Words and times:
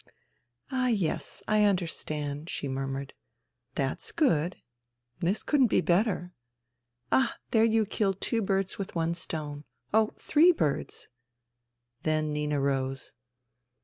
"Ah, 0.71 0.87
yes. 0.87 1.43
I 1.47 1.63
understand," 1.63 2.49
she 2.49 2.67
murmured." 2.67 3.13
That's 3.75 4.11
good. 4.11 4.55
This 5.19 5.43
couldn't 5.43 5.67
be 5.67 5.79
better. 5.79 6.33
Ah, 7.11 7.35
there 7.51 7.65
you 7.65 7.85
kill 7.85 8.13
two 8.15 8.41
birds 8.41 8.79
with 8.79 8.95
one 8.95 9.13
stone... 9.13 9.63
oh, 9.93 10.09
three 10.17 10.51
birds!" 10.53 11.07
Then 12.01 12.33
Nina 12.33 12.59
rose. 12.59 13.13